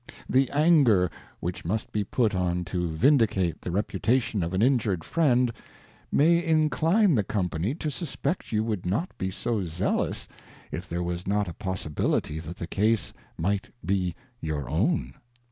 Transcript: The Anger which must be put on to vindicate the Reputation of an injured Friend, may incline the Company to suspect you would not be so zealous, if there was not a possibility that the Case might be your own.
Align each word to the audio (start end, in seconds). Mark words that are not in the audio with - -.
The 0.27 0.49
Anger 0.49 1.11
which 1.41 1.63
must 1.63 1.91
be 1.91 2.03
put 2.03 2.33
on 2.33 2.65
to 2.65 2.89
vindicate 2.89 3.61
the 3.61 3.69
Reputation 3.69 4.41
of 4.41 4.51
an 4.55 4.63
injured 4.63 5.03
Friend, 5.03 5.53
may 6.11 6.43
incline 6.43 7.13
the 7.13 7.23
Company 7.23 7.75
to 7.75 7.91
suspect 7.91 8.51
you 8.51 8.63
would 8.63 8.83
not 8.83 9.15
be 9.19 9.29
so 9.29 9.63
zealous, 9.63 10.27
if 10.71 10.89
there 10.89 11.03
was 11.03 11.27
not 11.27 11.47
a 11.47 11.53
possibility 11.53 12.39
that 12.39 12.57
the 12.57 12.65
Case 12.65 13.13
might 13.37 13.69
be 13.85 14.15
your 14.41 14.67
own. 14.67 15.13